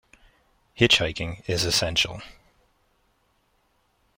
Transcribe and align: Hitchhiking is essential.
Hitchhiking 0.75 1.43
is 1.47 1.63
essential. 1.63 2.23